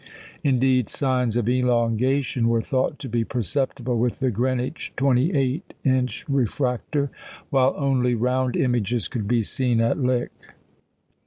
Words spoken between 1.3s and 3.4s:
of "elongation" were thought to be